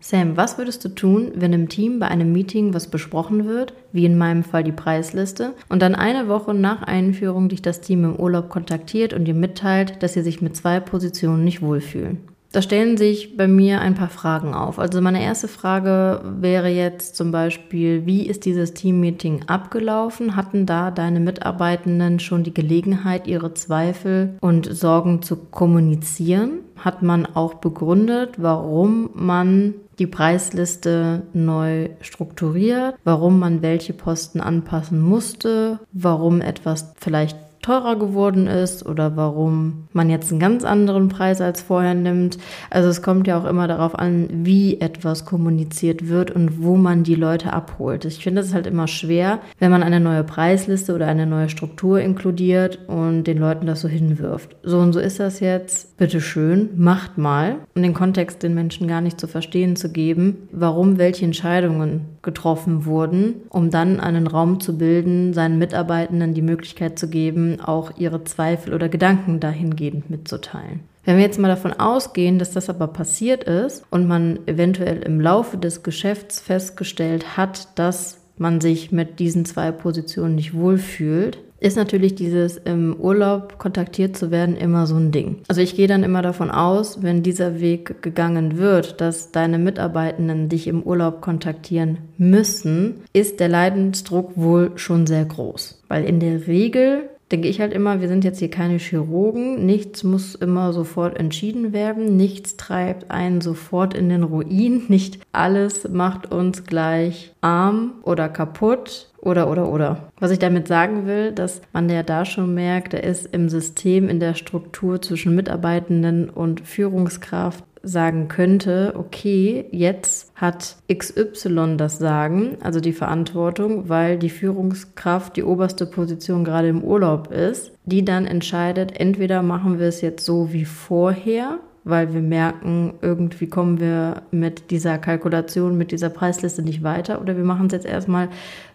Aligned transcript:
Sam, 0.00 0.36
was 0.36 0.56
würdest 0.56 0.82
du 0.84 0.88
tun, 0.88 1.32
wenn 1.34 1.52
im 1.52 1.68
Team 1.68 1.98
bei 1.98 2.08
einem 2.08 2.32
Meeting 2.32 2.72
was 2.72 2.88
besprochen 2.88 3.46
wird, 3.46 3.74
wie 3.92 4.06
in 4.06 4.16
meinem 4.16 4.42
Fall 4.42 4.64
die 4.64 4.72
Preisliste, 4.72 5.52
und 5.68 5.82
dann 5.82 5.94
eine 5.94 6.26
Woche 6.26 6.54
nach 6.54 6.82
Einführung 6.82 7.50
dich 7.50 7.60
das 7.60 7.82
Team 7.82 8.04
im 8.04 8.16
Urlaub 8.16 8.48
kontaktiert 8.48 9.12
und 9.12 9.26
dir 9.26 9.34
mitteilt, 9.34 10.02
dass 10.02 10.14
sie 10.14 10.22
sich 10.22 10.40
mit 10.40 10.56
zwei 10.56 10.80
Positionen 10.80 11.44
nicht 11.44 11.60
wohlfühlen? 11.60 12.18
Da 12.52 12.62
stellen 12.62 12.96
sich 12.96 13.36
bei 13.36 13.46
mir 13.46 13.80
ein 13.80 13.94
paar 13.94 14.08
Fragen 14.08 14.54
auf. 14.54 14.80
Also 14.80 15.00
meine 15.00 15.22
erste 15.22 15.46
Frage 15.46 16.20
wäre 16.40 16.68
jetzt 16.68 17.14
zum 17.14 17.30
Beispiel, 17.30 18.06
wie 18.06 18.26
ist 18.26 18.44
dieses 18.44 18.74
Teammeeting 18.74 19.44
abgelaufen? 19.46 20.34
Hatten 20.34 20.66
da 20.66 20.90
deine 20.90 21.20
Mitarbeitenden 21.20 22.18
schon 22.18 22.42
die 22.42 22.54
Gelegenheit, 22.54 23.28
ihre 23.28 23.54
Zweifel 23.54 24.36
und 24.40 24.66
Sorgen 24.66 25.22
zu 25.22 25.36
kommunizieren? 25.36 26.60
Hat 26.74 27.02
man 27.02 27.24
auch 27.24 27.54
begründet, 27.54 28.34
warum 28.38 29.10
man 29.14 29.74
die 30.00 30.06
Preisliste 30.06 31.22
neu 31.34 31.90
strukturiert, 32.00 32.96
warum 33.04 33.38
man 33.38 33.62
welche 33.62 33.92
Posten 33.92 34.40
anpassen 34.40 35.00
musste, 35.00 35.78
warum 35.92 36.40
etwas 36.40 36.94
vielleicht 36.98 37.36
teurer 37.62 37.96
geworden 37.96 38.46
ist 38.46 38.86
oder 38.86 39.16
warum 39.16 39.88
man 39.92 40.08
jetzt 40.08 40.30
einen 40.30 40.40
ganz 40.40 40.64
anderen 40.64 41.08
Preis 41.08 41.40
als 41.40 41.60
vorher 41.62 41.94
nimmt. 41.94 42.38
Also 42.70 42.88
es 42.88 43.02
kommt 43.02 43.26
ja 43.26 43.38
auch 43.38 43.44
immer 43.44 43.68
darauf 43.68 43.98
an, 43.98 44.28
wie 44.30 44.80
etwas 44.80 45.24
kommuniziert 45.24 46.08
wird 46.08 46.30
und 46.30 46.62
wo 46.62 46.76
man 46.76 47.04
die 47.04 47.14
Leute 47.14 47.52
abholt. 47.52 48.04
Ich 48.04 48.22
finde 48.22 48.40
es 48.40 48.54
halt 48.54 48.66
immer 48.66 48.88
schwer, 48.88 49.40
wenn 49.58 49.70
man 49.70 49.82
eine 49.82 50.00
neue 50.00 50.24
Preisliste 50.24 50.94
oder 50.94 51.06
eine 51.06 51.26
neue 51.26 51.48
Struktur 51.48 52.00
inkludiert 52.00 52.78
und 52.88 53.24
den 53.24 53.38
Leuten 53.38 53.66
das 53.66 53.82
so 53.82 53.88
hinwirft. 53.88 54.56
So 54.62 54.78
und 54.78 54.92
so 54.92 55.00
ist 55.00 55.20
das 55.20 55.40
jetzt. 55.40 55.96
Bitte 55.98 56.20
schön, 56.20 56.70
macht 56.76 57.18
mal, 57.18 57.56
um 57.74 57.82
den 57.82 57.94
Kontext 57.94 58.42
den 58.42 58.54
Menschen 58.54 58.88
gar 58.88 59.02
nicht 59.02 59.20
zu 59.20 59.26
verstehen 59.26 59.76
zu 59.76 59.92
geben, 59.92 60.48
warum 60.50 60.96
welche 60.96 61.26
Entscheidungen 61.26 62.06
getroffen 62.22 62.84
wurden, 62.84 63.42
um 63.48 63.70
dann 63.70 63.98
einen 63.98 64.26
Raum 64.26 64.60
zu 64.60 64.76
bilden, 64.76 65.32
seinen 65.32 65.58
Mitarbeitenden 65.58 66.34
die 66.34 66.42
Möglichkeit 66.42 66.98
zu 66.98 67.08
geben, 67.08 67.60
auch 67.60 67.92
ihre 67.96 68.24
Zweifel 68.24 68.74
oder 68.74 68.88
Gedanken 68.88 69.40
dahingehend 69.40 70.10
mitzuteilen. 70.10 70.80
Wenn 71.04 71.16
wir 71.16 71.24
jetzt 71.24 71.38
mal 71.38 71.48
davon 71.48 71.72
ausgehen, 71.72 72.38
dass 72.38 72.52
das 72.52 72.68
aber 72.68 72.86
passiert 72.88 73.44
ist 73.44 73.84
und 73.90 74.06
man 74.06 74.38
eventuell 74.46 75.02
im 75.02 75.20
Laufe 75.20 75.56
des 75.56 75.82
Geschäfts 75.82 76.40
festgestellt 76.40 77.38
hat, 77.38 77.68
dass 77.78 78.18
man 78.36 78.60
sich 78.60 78.92
mit 78.92 79.18
diesen 79.18 79.44
zwei 79.44 79.70
Positionen 79.72 80.34
nicht 80.34 80.54
wohlfühlt, 80.54 81.38
ist 81.60 81.76
natürlich 81.76 82.14
dieses 82.14 82.56
im 82.56 82.96
Urlaub 82.96 83.58
kontaktiert 83.58 84.16
zu 84.16 84.30
werden 84.30 84.56
immer 84.56 84.86
so 84.86 84.96
ein 84.96 85.12
Ding. 85.12 85.42
Also 85.48 85.60
ich 85.60 85.76
gehe 85.76 85.86
dann 85.86 86.02
immer 86.02 86.22
davon 86.22 86.50
aus, 86.50 87.02
wenn 87.02 87.22
dieser 87.22 87.60
Weg 87.60 88.02
gegangen 88.02 88.58
wird, 88.58 89.00
dass 89.00 89.30
deine 89.30 89.58
Mitarbeitenden 89.58 90.48
dich 90.48 90.66
im 90.66 90.82
Urlaub 90.82 91.20
kontaktieren 91.20 91.98
müssen, 92.16 93.02
ist 93.12 93.40
der 93.40 93.48
Leidensdruck 93.48 94.32
wohl 94.36 94.72
schon 94.76 95.06
sehr 95.06 95.26
groß. 95.26 95.82
Weil 95.88 96.04
in 96.04 96.18
der 96.18 96.46
Regel 96.46 97.09
denke 97.30 97.48
ich 97.48 97.60
halt 97.60 97.72
immer, 97.72 98.00
wir 98.00 98.08
sind 98.08 98.24
jetzt 98.24 98.38
hier 98.38 98.50
keine 98.50 98.78
Chirurgen. 98.78 99.64
Nichts 99.64 100.02
muss 100.02 100.34
immer 100.34 100.72
sofort 100.72 101.18
entschieden 101.18 101.72
werden. 101.72 102.16
Nichts 102.16 102.56
treibt 102.56 103.10
einen 103.10 103.40
sofort 103.40 103.94
in 103.94 104.08
den 104.08 104.22
Ruin. 104.22 104.84
Nicht 104.88 105.20
alles 105.32 105.88
macht 105.88 106.30
uns 106.30 106.64
gleich 106.64 107.32
arm 107.40 107.94
oder 108.02 108.28
kaputt 108.28 109.10
oder, 109.18 109.50
oder, 109.50 109.70
oder. 109.70 110.10
Was 110.18 110.30
ich 110.30 110.38
damit 110.38 110.66
sagen 110.66 111.06
will, 111.06 111.32
dass 111.32 111.60
man 111.72 111.88
ja 111.88 112.02
da 112.02 112.24
schon 112.24 112.54
merkt, 112.54 112.94
da 112.94 112.98
ist 112.98 113.26
im 113.34 113.48
System, 113.48 114.08
in 114.08 114.20
der 114.20 114.34
Struktur 114.34 115.00
zwischen 115.02 115.34
Mitarbeitenden 115.34 116.30
und 116.30 116.60
Führungskraft 116.66 117.64
sagen 117.82 118.28
könnte, 118.28 118.94
okay, 118.96 119.66
jetzt 119.70 120.32
hat 120.34 120.76
XY 120.92 121.76
das 121.76 121.98
Sagen, 121.98 122.56
also 122.62 122.80
die 122.80 122.92
Verantwortung, 122.92 123.88
weil 123.88 124.18
die 124.18 124.30
Führungskraft 124.30 125.36
die 125.36 125.44
oberste 125.44 125.86
Position 125.86 126.44
gerade 126.44 126.68
im 126.68 126.82
Urlaub 126.82 127.32
ist, 127.32 127.72
die 127.84 128.04
dann 128.04 128.26
entscheidet, 128.26 128.98
entweder 128.98 129.42
machen 129.42 129.78
wir 129.78 129.86
es 129.88 130.00
jetzt 130.00 130.24
so 130.24 130.52
wie 130.52 130.64
vorher, 130.64 131.58
weil 131.84 132.12
wir 132.12 132.20
merken, 132.20 132.94
irgendwie 133.00 133.46
kommen 133.46 133.80
wir 133.80 134.22
mit 134.30 134.70
dieser 134.70 134.98
Kalkulation, 134.98 135.78
mit 135.78 135.92
dieser 135.92 136.10
Preisliste 136.10 136.62
nicht 136.62 136.82
weiter 136.82 137.20
oder 137.20 137.36
wir 137.36 137.44
machen 137.44 137.66
es 137.66 137.72
jetzt 137.72 137.86
erstmal 137.86 138.28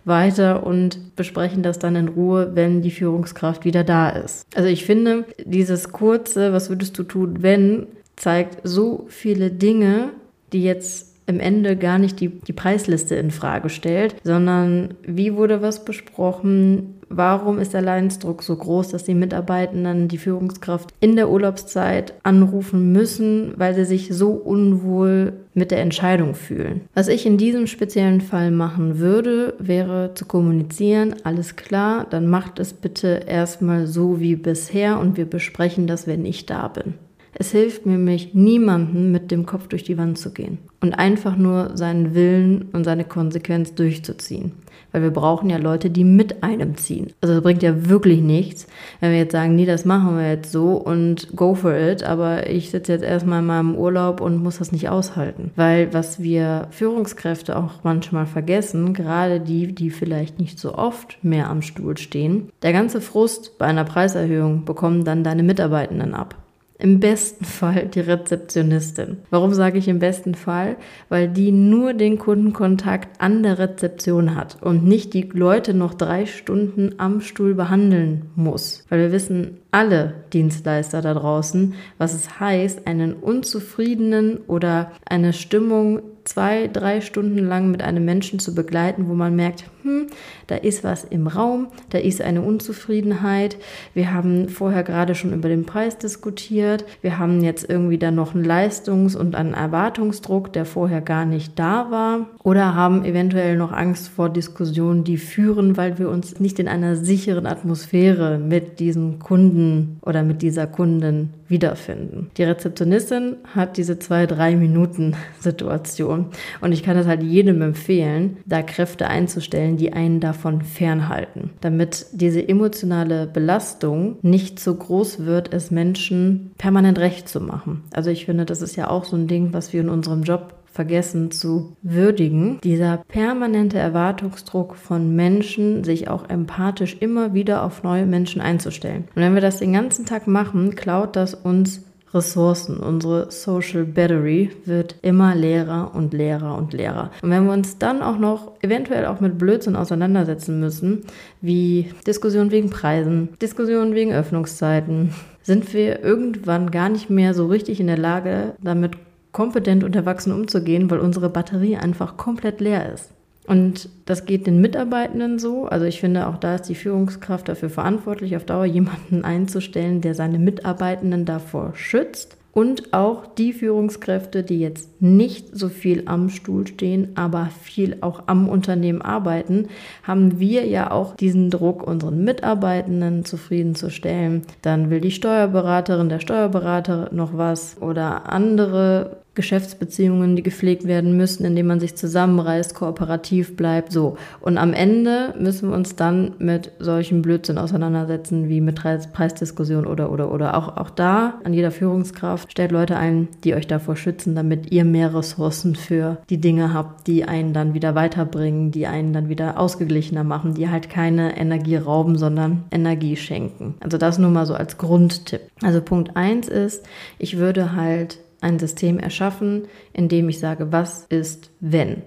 weiter 0.05 0.65
und 0.65 1.15
besprechen 1.15 1.61
das 1.61 1.79
dann 1.79 1.95
in 1.95 2.07
Ruhe, 2.07 2.51
wenn 2.55 2.81
die 2.81 2.91
Führungskraft 2.91 3.65
wieder 3.65 3.83
da 3.83 4.09
ist. 4.09 4.47
Also 4.55 4.69
ich 4.69 4.85
finde, 4.85 5.25
dieses 5.43 5.91
kurze, 5.91 6.53
was 6.53 6.69
würdest 6.69 6.97
du 6.97 7.03
tun, 7.03 7.37
wenn, 7.41 7.87
zeigt 8.15 8.59
so 8.63 9.05
viele 9.09 9.51
Dinge, 9.51 10.09
die 10.53 10.63
jetzt 10.63 11.15
im 11.27 11.39
Ende 11.39 11.75
gar 11.75 11.97
nicht 11.97 12.19
die, 12.19 12.29
die 12.29 12.53
Preisliste 12.53 13.15
in 13.15 13.31
Frage 13.31 13.69
stellt, 13.69 14.15
sondern 14.23 14.93
wie 15.03 15.35
wurde 15.35 15.61
was 15.61 15.83
besprochen, 15.83 16.95
warum 17.09 17.59
ist 17.59 17.73
der 17.73 17.81
Leidensdruck 17.81 18.43
so 18.43 18.55
groß, 18.55 18.89
dass 18.89 19.03
die 19.03 19.15
Mitarbeitenden 19.15 20.07
die 20.07 20.17
Führungskraft 20.17 20.91
in 20.99 21.15
der 21.15 21.29
Urlaubszeit 21.29 22.13
anrufen 22.23 22.91
müssen, 22.91 23.53
weil 23.57 23.73
sie 23.73 23.85
sich 23.85 24.09
so 24.11 24.31
unwohl 24.31 25.33
mit 25.53 25.71
der 25.71 25.81
Entscheidung 25.81 26.35
fühlen. 26.35 26.81
Was 26.93 27.07
ich 27.07 27.25
in 27.25 27.37
diesem 27.37 27.65
speziellen 27.67 28.21
Fall 28.21 28.51
machen 28.51 28.99
würde, 28.99 29.55
wäre 29.57 30.11
zu 30.13 30.25
kommunizieren, 30.25 31.15
alles 31.23 31.55
klar, 31.55 32.05
dann 32.09 32.27
macht 32.27 32.59
es 32.59 32.73
bitte 32.73 33.21
erstmal 33.25 33.87
so 33.87 34.19
wie 34.19 34.35
bisher 34.35 34.99
und 34.99 35.17
wir 35.17 35.25
besprechen 35.25 35.87
das, 35.87 36.05
wenn 36.05 36.25
ich 36.25 36.45
da 36.45 36.67
bin. 36.67 36.95
Es 37.37 37.51
hilft 37.51 37.85
nämlich 37.85 38.33
niemanden, 38.33 39.11
mit 39.11 39.29
dem 39.29 39.45
Kopf 39.45 39.67
durch 39.67 39.83
die 39.83 39.97
Wand 39.97 40.17
zu 40.17 40.31
gehen 40.31 40.57
und 40.79 40.93
einfach 40.93 41.35
nur 41.35 41.75
seinen 41.75 42.15
Willen 42.15 42.69
und 42.71 42.85
seine 42.85 43.03
Konsequenz 43.03 43.75
durchzuziehen. 43.75 44.53
Weil 44.93 45.01
wir 45.01 45.11
brauchen 45.11 45.49
ja 45.49 45.57
Leute, 45.57 45.89
die 45.89 46.05
mit 46.05 46.43
einem 46.43 46.77
ziehen. 46.77 47.11
Also 47.19 47.35
es 47.35 47.43
bringt 47.43 47.61
ja 47.61 47.89
wirklich 47.89 48.21
nichts, 48.21 48.67
wenn 49.01 49.11
wir 49.11 49.17
jetzt 49.17 49.33
sagen, 49.33 49.53
nee, 49.53 49.65
das 49.65 49.83
machen 49.83 50.17
wir 50.17 50.29
jetzt 50.29 50.53
so 50.53 50.75
und 50.75 51.35
go 51.35 51.55
for 51.55 51.75
it, 51.75 52.03
aber 52.03 52.49
ich 52.49 52.71
sitze 52.71 52.93
jetzt 52.93 53.03
erstmal 53.03 53.39
in 53.39 53.47
meinem 53.47 53.75
Urlaub 53.75 54.21
und 54.21 54.41
muss 54.41 54.59
das 54.59 54.71
nicht 54.71 54.87
aushalten. 54.87 55.51
Weil 55.57 55.93
was 55.93 56.21
wir 56.23 56.69
Führungskräfte 56.71 57.57
auch 57.57 57.83
manchmal 57.83 58.27
vergessen, 58.27 58.93
gerade 58.93 59.41
die, 59.41 59.75
die 59.75 59.89
vielleicht 59.89 60.39
nicht 60.39 60.57
so 60.57 60.75
oft 60.75 61.21
mehr 61.21 61.49
am 61.49 61.61
Stuhl 61.61 61.97
stehen, 61.97 62.49
der 62.61 62.71
ganze 62.71 63.01
Frust 63.01 63.57
bei 63.57 63.65
einer 63.65 63.83
Preiserhöhung 63.83 64.63
bekommen 64.63 65.03
dann 65.03 65.25
deine 65.25 65.43
Mitarbeitenden 65.43 66.13
ab. 66.13 66.35
Im 66.77 66.99
besten 66.99 67.45
Fall 67.45 67.87
die 67.87 68.01
Rezeptionistin. 68.01 69.17
Warum 69.29 69.53
sage 69.53 69.77
ich 69.77 69.87
im 69.87 69.99
besten 69.99 70.35
Fall? 70.35 70.75
Weil 71.07 71.29
die 71.29 71.51
nur 71.51 71.93
den 71.93 72.19
Kundenkontakt 72.19 73.21
an 73.21 73.43
der 73.43 73.59
Rezeption 73.59 74.35
hat 74.35 74.57
und 74.61 74.85
nicht 74.85 75.13
die 75.13 75.29
Leute 75.33 75.73
noch 75.73 75.93
drei 75.93 76.25
Stunden 76.25 76.95
am 76.97 77.21
Stuhl 77.21 77.55
behandeln 77.55 78.29
muss. 78.35 78.85
Weil 78.89 78.99
wir 78.99 79.11
wissen 79.13 79.57
alle 79.71 80.15
Dienstleister 80.33 81.01
da 81.01 81.13
draußen, 81.13 81.75
was 81.97 82.13
es 82.13 82.39
heißt, 82.39 82.87
einen 82.87 83.13
unzufriedenen 83.13 84.39
oder 84.47 84.91
eine 85.05 85.31
Stimmung 85.31 86.01
zwei, 86.25 86.67
drei 86.67 87.01
Stunden 87.01 87.37
lang 87.37 87.71
mit 87.71 87.81
einem 87.81 88.03
Menschen 88.03 88.39
zu 88.39 88.53
begleiten, 88.53 89.07
wo 89.07 89.13
man 89.13 89.35
merkt, 89.35 89.65
hm, 89.83 90.07
da 90.47 90.55
ist 90.55 90.83
was 90.83 91.03
im 91.03 91.27
Raum, 91.27 91.67
da 91.91 91.99
ist 91.99 92.21
eine 92.21 92.41
Unzufriedenheit. 92.41 93.57
Wir 93.93 94.11
haben 94.11 94.49
vorher 94.49 94.83
gerade 94.83 95.13
schon 95.13 95.33
über 95.33 95.47
den 95.47 95.65
Preis 95.65 95.97
diskutiert. 95.97 96.85
Wir 97.01 97.19
haben 97.19 97.41
jetzt 97.43 97.69
irgendwie 97.69 97.99
dann 97.99 98.15
noch 98.15 98.33
einen 98.33 98.43
Leistungs- 98.43 99.15
und 99.15 99.35
einen 99.35 99.53
Erwartungsdruck, 99.53 100.51
der 100.51 100.65
vorher 100.65 101.01
gar 101.01 101.25
nicht 101.25 101.57
da 101.59 101.91
war. 101.91 102.27
Oder 102.43 102.73
haben 102.73 103.05
eventuell 103.05 103.55
noch 103.57 103.71
Angst 103.71 104.07
vor 104.09 104.29
Diskussionen, 104.29 105.03
die 105.03 105.17
führen, 105.17 105.77
weil 105.77 105.99
wir 105.99 106.09
uns 106.09 106.39
nicht 106.39 106.57
in 106.57 106.67
einer 106.67 106.95
sicheren 106.95 107.45
Atmosphäre 107.45 108.39
mit 108.39 108.79
diesem 108.79 109.19
Kunden 109.19 109.99
oder 110.01 110.23
mit 110.23 110.41
dieser 110.41 110.65
Kundin 110.65 111.29
wiederfinden. 111.47 112.31
Die 112.37 112.43
Rezeptionistin 112.43 113.35
hat 113.53 113.77
diese 113.77 113.99
zwei, 113.99 114.25
drei 114.25 114.55
Minuten 114.55 115.15
Situation 115.39 116.14
und 116.61 116.71
ich 116.71 116.83
kann 116.83 116.97
es 116.97 117.07
halt 117.07 117.23
jedem 117.23 117.61
empfehlen, 117.61 118.37
da 118.45 118.61
Kräfte 118.61 119.07
einzustellen, 119.07 119.77
die 119.77 119.93
einen 119.93 120.19
davon 120.19 120.61
fernhalten, 120.61 121.51
damit 121.61 122.07
diese 122.11 122.47
emotionale 122.47 123.27
Belastung 123.27 124.17
nicht 124.21 124.59
so 124.59 124.75
groß 124.75 125.25
wird, 125.25 125.53
es 125.53 125.71
Menschen 125.71 126.51
permanent 126.57 126.99
recht 126.99 127.27
zu 127.27 127.39
machen. 127.41 127.83
Also 127.93 128.09
ich 128.09 128.25
finde, 128.25 128.45
das 128.45 128.61
ist 128.61 128.75
ja 128.75 128.89
auch 128.89 129.05
so 129.05 129.15
ein 129.15 129.27
Ding, 129.27 129.53
was 129.53 129.73
wir 129.73 129.81
in 129.81 129.89
unserem 129.89 130.23
Job 130.23 130.55
vergessen 130.75 131.31
zu 131.31 131.77
würdigen. 131.81 132.59
Dieser 132.61 132.97
permanente 133.07 133.79
Erwartungsdruck 133.79 134.75
von 134.75 135.15
Menschen, 135.15 135.85
sich 135.85 136.09
auch 136.09 136.29
empathisch 136.29 136.97
immer 136.99 137.33
wieder 137.33 137.63
auf 137.63 137.81
neue 137.83 138.05
Menschen 138.05 138.41
einzustellen. 138.41 139.05
Und 139.15 139.21
wenn 139.21 139.33
wir 139.33 139.41
das 139.41 139.59
den 139.59 139.71
ganzen 139.71 140.05
Tag 140.05 140.27
machen, 140.27 140.75
klaut 140.75 141.15
das 141.15 141.33
uns 141.33 141.81
Ressourcen. 142.15 142.77
Unsere 142.77 143.29
Social 143.29 143.83
Battery 143.83 144.49
wird 144.65 144.95
immer 145.01 145.35
leerer 145.35 145.91
und 145.93 146.13
leerer 146.13 146.57
und 146.57 146.73
leerer. 146.73 147.11
Und 147.21 147.29
wenn 147.29 147.45
wir 147.45 147.53
uns 147.53 147.77
dann 147.77 148.01
auch 148.01 148.17
noch 148.17 148.53
eventuell 148.61 149.05
auch 149.05 149.19
mit 149.19 149.37
Blödsinn 149.37 149.75
auseinandersetzen 149.75 150.59
müssen, 150.59 151.03
wie 151.41 151.91
Diskussionen 152.07 152.51
wegen 152.51 152.69
Preisen, 152.69 153.29
Diskussionen 153.41 153.93
wegen 153.93 154.13
Öffnungszeiten, 154.13 155.13
sind 155.43 155.73
wir 155.73 156.03
irgendwann 156.03 156.71
gar 156.71 156.89
nicht 156.89 157.09
mehr 157.09 157.33
so 157.33 157.45
richtig 157.45 157.79
in 157.79 157.87
der 157.87 157.97
Lage, 157.97 158.55
damit 158.61 158.93
kompetent 159.31 159.83
und 159.83 159.95
erwachsen 159.95 160.31
umzugehen, 160.31 160.89
weil 160.89 160.99
unsere 160.99 161.29
Batterie 161.29 161.75
einfach 161.75 162.15
komplett 162.15 162.61
leer 162.61 162.93
ist. 162.93 163.14
Und 163.47 163.89
das 164.05 164.25
geht 164.25 164.47
den 164.47 164.61
Mitarbeitenden 164.61 165.39
so. 165.39 165.65
Also 165.65 165.85
ich 165.85 165.99
finde, 165.99 166.27
auch 166.27 166.37
da 166.37 166.55
ist 166.55 166.63
die 166.69 166.75
Führungskraft 166.75 167.47
dafür 167.47 167.69
verantwortlich, 167.69 168.35
auf 168.35 168.45
Dauer 168.45 168.65
jemanden 168.65 169.23
einzustellen, 169.23 170.01
der 170.01 170.15
seine 170.15 170.39
Mitarbeitenden 170.39 171.25
davor 171.25 171.73
schützt 171.75 172.37
und 172.55 172.93
auch 172.93 173.25
die 173.27 173.51
Führungskräfte, 173.51 174.41
die 174.41 174.61
jetzt 174.61 175.01
nicht 175.01 175.49
so 175.51 175.67
viel 175.67 176.03
am 176.05 176.29
Stuhl 176.29 176.65
stehen, 176.65 177.09
aber 177.15 177.49
viel 177.61 177.97
auch 177.99 178.23
am 178.27 178.47
Unternehmen 178.47 179.01
arbeiten, 179.01 179.67
haben 180.03 180.39
wir 180.39 180.65
ja 180.65 180.89
auch 180.89 181.17
diesen 181.17 181.49
Druck, 181.49 181.85
unseren 181.85 182.23
Mitarbeitenden 182.23 183.25
zufriedenzustellen. 183.25 184.43
Dann 184.61 184.89
will 184.89 185.01
die 185.01 185.11
Steuerberaterin, 185.11 186.07
der 186.07 186.21
Steuerberater 186.21 187.09
noch 187.11 187.37
was 187.37 187.81
oder 187.81 188.31
andere 188.31 189.17
Geschäftsbeziehungen, 189.35 190.35
die 190.35 190.43
gepflegt 190.43 190.87
werden 190.87 191.15
müssen, 191.17 191.45
indem 191.45 191.67
man 191.67 191.79
sich 191.79 191.95
zusammenreißt, 191.95 192.73
kooperativ 192.73 193.55
bleibt, 193.55 193.91
so. 193.91 194.17
Und 194.41 194.57
am 194.57 194.73
Ende 194.73 195.33
müssen 195.37 195.69
wir 195.69 195.75
uns 195.75 195.95
dann 195.95 196.33
mit 196.39 196.71
solchen 196.79 197.21
Blödsinn 197.21 197.57
auseinandersetzen, 197.57 198.49
wie 198.49 198.61
mit 198.61 198.75
Preisdiskussion 198.75 199.85
oder, 199.85 200.11
oder, 200.11 200.31
oder. 200.31 200.57
Auch, 200.57 200.77
auch 200.77 200.89
da, 200.89 201.39
an 201.43 201.53
jeder 201.53 201.71
Führungskraft, 201.71 202.51
stellt 202.51 202.71
Leute 202.71 202.97
ein, 202.97 203.27
die 203.43 203.53
euch 203.55 203.67
davor 203.67 203.95
schützen, 203.95 204.35
damit 204.35 204.71
ihr 204.71 204.85
mehr 204.85 205.13
Ressourcen 205.13 205.75
für 205.75 206.17
die 206.29 206.39
Dinge 206.39 206.73
habt, 206.73 207.07
die 207.07 207.25
einen 207.25 207.53
dann 207.53 207.73
wieder 207.73 207.95
weiterbringen, 207.95 208.71
die 208.71 208.87
einen 208.87 209.13
dann 209.13 209.29
wieder 209.29 209.59
ausgeglichener 209.59 210.23
machen, 210.23 210.53
die 210.53 210.69
halt 210.69 210.89
keine 210.89 211.37
Energie 211.37 211.75
rauben, 211.75 212.17
sondern 212.17 212.63
Energie 212.71 213.15
schenken. 213.15 213.75
Also 213.81 213.97
das 213.97 214.17
nur 214.17 214.31
mal 214.31 214.45
so 214.45 214.53
als 214.53 214.77
Grundtipp. 214.77 215.41
Also 215.61 215.81
Punkt 215.81 216.15
eins 216.15 216.47
ist, 216.47 216.85
ich 217.19 217.37
würde 217.37 217.75
halt 217.75 218.19
ein 218.41 218.59
System 218.59 218.99
erschaffen, 218.99 219.67
in 219.93 220.09
dem 220.09 220.29
ich 220.29 220.39
sage, 220.39 220.71
was 220.71 221.05
ist, 221.05 221.51
wenn. 221.59 222.03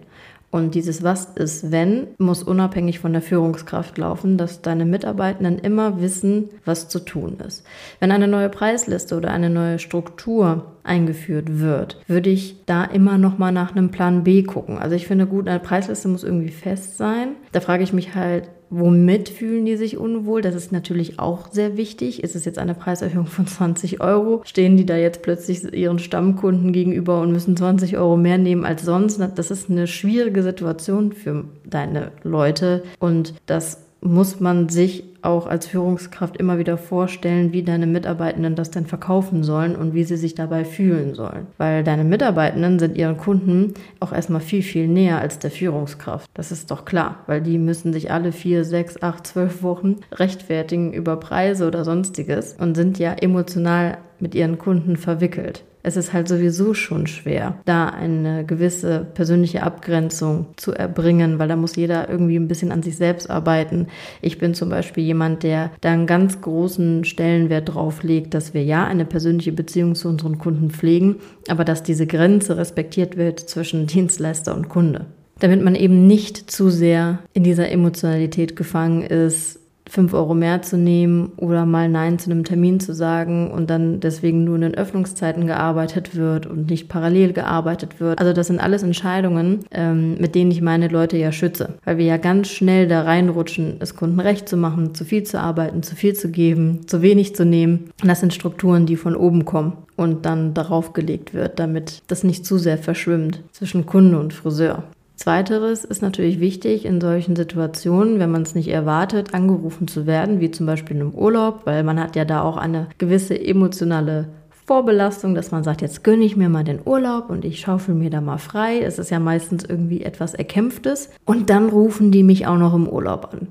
Und 0.50 0.74
dieses 0.74 1.02
Was 1.02 1.26
ist, 1.34 1.72
wenn 1.72 2.08
muss 2.16 2.42
unabhängig 2.42 3.00
von 3.00 3.12
der 3.12 3.20
Führungskraft 3.20 3.98
laufen, 3.98 4.38
dass 4.38 4.62
deine 4.62 4.86
Mitarbeitenden 4.86 5.58
immer 5.58 6.00
wissen, 6.00 6.48
was 6.64 6.88
zu 6.88 7.00
tun 7.00 7.36
ist. 7.46 7.66
Wenn 8.00 8.12
eine 8.12 8.28
neue 8.28 8.48
Preisliste 8.48 9.14
oder 9.14 9.30
eine 9.30 9.50
neue 9.50 9.78
Struktur 9.78 10.77
eingeführt 10.88 11.60
wird, 11.60 12.00
würde 12.08 12.30
ich 12.30 12.64
da 12.66 12.84
immer 12.84 13.18
noch 13.18 13.38
mal 13.38 13.52
nach 13.52 13.74
einem 13.74 13.90
Plan 13.90 14.24
B 14.24 14.42
gucken. 14.42 14.78
Also 14.78 14.96
ich 14.96 15.06
finde 15.06 15.26
gut, 15.26 15.48
eine 15.48 15.60
Preisliste 15.60 16.08
muss 16.08 16.24
irgendwie 16.24 16.48
fest 16.50 16.96
sein. 16.96 17.36
Da 17.52 17.60
frage 17.60 17.84
ich 17.84 17.92
mich 17.92 18.14
halt, 18.14 18.48
Womit 18.70 19.30
fühlen 19.30 19.64
die 19.64 19.76
sich 19.76 19.96
unwohl? 19.96 20.42
Das 20.42 20.54
ist 20.54 20.72
natürlich 20.72 21.18
auch 21.18 21.50
sehr 21.50 21.76
wichtig. 21.78 22.22
Ist 22.22 22.36
es 22.36 22.44
jetzt 22.44 22.58
eine 22.58 22.74
Preiserhöhung 22.74 23.26
von 23.26 23.46
20 23.46 24.00
Euro? 24.02 24.42
Stehen 24.44 24.76
die 24.76 24.84
da 24.84 24.96
jetzt 24.96 25.22
plötzlich 25.22 25.72
ihren 25.72 25.98
Stammkunden 25.98 26.72
gegenüber 26.72 27.22
und 27.22 27.32
müssen 27.32 27.56
20 27.56 27.96
Euro 27.96 28.16
mehr 28.16 28.36
nehmen 28.36 28.66
als 28.66 28.82
sonst? 28.82 29.20
Das 29.36 29.50
ist 29.50 29.70
eine 29.70 29.86
schwierige 29.86 30.42
Situation 30.42 31.12
für 31.12 31.44
deine 31.64 32.12
Leute 32.22 32.82
und 32.98 33.34
das 33.46 33.87
muss 34.00 34.40
man 34.40 34.68
sich 34.68 35.04
auch 35.22 35.46
als 35.46 35.66
Führungskraft 35.66 36.36
immer 36.36 36.58
wieder 36.58 36.78
vorstellen, 36.78 37.52
wie 37.52 37.62
deine 37.62 37.86
Mitarbeitenden 37.86 38.54
das 38.54 38.70
denn 38.70 38.86
verkaufen 38.86 39.42
sollen 39.42 39.74
und 39.74 39.94
wie 39.94 40.04
sie 40.04 40.16
sich 40.16 40.34
dabei 40.34 40.64
fühlen 40.64 41.14
sollen. 41.14 41.48
Weil 41.56 41.82
deine 41.82 42.04
Mitarbeitenden 42.04 42.78
sind 42.78 42.96
ihren 42.96 43.16
Kunden 43.16 43.74
auch 44.00 44.12
erstmal 44.12 44.40
viel, 44.40 44.62
viel 44.62 44.86
näher 44.86 45.20
als 45.20 45.38
der 45.38 45.50
Führungskraft. 45.50 46.30
Das 46.34 46.52
ist 46.52 46.70
doch 46.70 46.84
klar, 46.84 47.24
weil 47.26 47.40
die 47.40 47.58
müssen 47.58 47.92
sich 47.92 48.10
alle 48.12 48.32
vier, 48.32 48.64
sechs, 48.64 49.02
acht, 49.02 49.26
zwölf 49.26 49.62
Wochen 49.62 49.96
rechtfertigen 50.12 50.92
über 50.92 51.16
Preise 51.16 51.66
oder 51.66 51.84
sonstiges 51.84 52.54
und 52.58 52.76
sind 52.76 52.98
ja 52.98 53.12
emotional 53.14 53.98
mit 54.20 54.34
ihren 54.34 54.58
Kunden 54.58 54.96
verwickelt 54.96 55.64
es 55.88 55.96
ist 55.96 56.12
halt 56.12 56.28
sowieso 56.28 56.74
schon 56.74 57.06
schwer, 57.06 57.58
da 57.64 57.88
eine 57.88 58.44
gewisse 58.44 59.06
persönliche 59.14 59.62
Abgrenzung 59.62 60.46
zu 60.56 60.72
erbringen, 60.72 61.38
weil 61.38 61.48
da 61.48 61.56
muss 61.56 61.76
jeder 61.76 62.08
irgendwie 62.08 62.36
ein 62.36 62.46
bisschen 62.46 62.70
an 62.70 62.82
sich 62.82 62.96
selbst 62.96 63.28
arbeiten. 63.28 63.88
Ich 64.20 64.38
bin 64.38 64.54
zum 64.54 64.68
Beispiel 64.68 65.02
jemand, 65.02 65.42
der 65.42 65.70
da 65.80 65.90
einen 65.90 66.06
ganz 66.06 66.40
großen 66.40 67.04
Stellenwert 67.04 67.74
drauf 67.74 68.02
legt, 68.02 68.34
dass 68.34 68.54
wir 68.54 68.62
ja 68.62 68.86
eine 68.86 69.04
persönliche 69.04 69.52
Beziehung 69.52 69.94
zu 69.94 70.08
unseren 70.08 70.38
Kunden 70.38 70.70
pflegen, 70.70 71.16
aber 71.48 71.64
dass 71.64 71.82
diese 71.82 72.06
Grenze 72.06 72.56
respektiert 72.56 73.16
wird 73.16 73.40
zwischen 73.40 73.86
Dienstleister 73.86 74.54
und 74.54 74.68
Kunde 74.68 75.06
damit 75.40 75.62
man 75.62 75.74
eben 75.76 76.08
nicht 76.08 76.50
zu 76.50 76.68
sehr 76.68 77.20
in 77.32 77.44
dieser 77.44 77.70
Emotionalität 77.70 78.56
gefangen 78.56 79.02
ist, 79.02 79.60
fünf 79.88 80.14
Euro 80.14 80.34
mehr 80.34 80.62
zu 80.62 80.76
nehmen 80.76 81.32
oder 81.36 81.66
mal 81.66 81.88
Nein 81.88 82.18
zu 82.18 82.30
einem 82.30 82.44
Termin 82.44 82.80
zu 82.80 82.94
sagen 82.94 83.50
und 83.50 83.70
dann 83.70 84.00
deswegen 84.00 84.44
nur 84.44 84.56
in 84.56 84.62
den 84.62 84.74
Öffnungszeiten 84.74 85.46
gearbeitet 85.46 86.14
wird 86.14 86.46
und 86.46 86.70
nicht 86.70 86.88
parallel 86.88 87.32
gearbeitet 87.32 88.00
wird. 88.00 88.18
Also 88.18 88.32
das 88.32 88.48
sind 88.48 88.60
alles 88.60 88.82
Entscheidungen, 88.82 89.64
ähm, 89.70 90.16
mit 90.18 90.34
denen 90.34 90.50
ich 90.50 90.60
meine 90.60 90.88
Leute 90.88 91.16
ja 91.16 91.32
schütze, 91.32 91.74
weil 91.84 91.98
wir 91.98 92.04
ja 92.04 92.16
ganz 92.16 92.48
schnell 92.48 92.86
da 92.86 93.02
reinrutschen, 93.02 93.76
es 93.80 93.96
Kunden 93.96 94.20
recht 94.20 94.48
zu 94.48 94.56
machen, 94.56 94.94
zu 94.94 95.04
viel 95.04 95.22
zu 95.22 95.40
arbeiten, 95.40 95.82
zu 95.82 95.96
viel 95.96 96.14
zu 96.14 96.30
geben, 96.30 96.86
zu 96.86 97.02
wenig 97.02 97.34
zu 97.34 97.44
nehmen. 97.44 97.90
Und 98.02 98.08
das 98.08 98.20
sind 98.20 98.34
Strukturen, 98.34 98.86
die 98.86 98.96
von 98.96 99.16
oben 99.16 99.44
kommen 99.44 99.72
und 99.96 100.26
dann 100.26 100.54
darauf 100.54 100.92
gelegt 100.92 101.34
wird, 101.34 101.58
damit 101.58 102.02
das 102.06 102.24
nicht 102.24 102.46
zu 102.46 102.58
sehr 102.58 102.78
verschwimmt 102.78 103.42
zwischen 103.52 103.86
Kunde 103.86 104.18
und 104.18 104.32
Friseur. 104.32 104.84
Zweiteres 105.18 105.84
ist 105.84 106.00
natürlich 106.00 106.38
wichtig 106.38 106.84
in 106.84 107.00
solchen 107.00 107.34
Situationen, 107.34 108.20
wenn 108.20 108.30
man 108.30 108.42
es 108.42 108.54
nicht 108.54 108.68
erwartet, 108.68 109.34
angerufen 109.34 109.88
zu 109.88 110.06
werden, 110.06 110.38
wie 110.38 110.52
zum 110.52 110.64
Beispiel 110.64 110.96
im 110.98 111.12
Urlaub, 111.12 111.62
weil 111.64 111.82
man 111.82 111.98
hat 111.98 112.14
ja 112.14 112.24
da 112.24 112.42
auch 112.42 112.56
eine 112.56 112.86
gewisse 112.98 113.38
emotionale 113.38 114.28
Vorbelastung, 114.64 115.34
dass 115.34 115.50
man 115.50 115.64
sagt, 115.64 115.82
jetzt 115.82 116.04
gönne 116.04 116.24
ich 116.24 116.36
mir 116.36 116.48
mal 116.48 116.62
den 116.62 116.78
Urlaub 116.84 117.30
und 117.30 117.44
ich 117.44 117.58
schaufel 117.58 117.96
mir 117.96 118.10
da 118.10 118.20
mal 118.20 118.38
frei. 118.38 118.78
Es 118.80 119.00
ist 119.00 119.10
ja 119.10 119.18
meistens 119.18 119.64
irgendwie 119.64 120.02
etwas 120.02 120.34
Erkämpftes. 120.34 121.10
Und 121.24 121.50
dann 121.50 121.68
rufen 121.68 122.12
die 122.12 122.22
mich 122.22 122.46
auch 122.46 122.58
noch 122.58 122.74
im 122.74 122.88
Urlaub 122.88 123.30
an. 123.32 123.48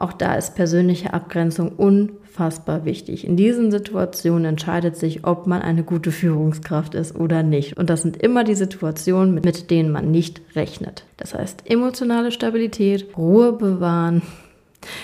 Auch 0.00 0.14
da 0.14 0.34
ist 0.34 0.54
persönliche 0.54 1.12
Abgrenzung 1.12 1.72
unfassbar 1.72 2.86
wichtig. 2.86 3.26
In 3.26 3.36
diesen 3.36 3.70
Situationen 3.70 4.46
entscheidet 4.46 4.96
sich, 4.96 5.26
ob 5.26 5.46
man 5.46 5.60
eine 5.60 5.82
gute 5.82 6.10
Führungskraft 6.10 6.94
ist 6.94 7.14
oder 7.14 7.42
nicht. 7.42 7.76
Und 7.76 7.90
das 7.90 8.00
sind 8.00 8.16
immer 8.16 8.42
die 8.42 8.54
Situationen, 8.54 9.34
mit 9.34 9.70
denen 9.70 9.92
man 9.92 10.10
nicht 10.10 10.40
rechnet. 10.56 11.04
Das 11.18 11.34
heißt, 11.34 11.70
emotionale 11.70 12.32
Stabilität, 12.32 13.08
Ruhe 13.18 13.52
bewahren, 13.52 14.22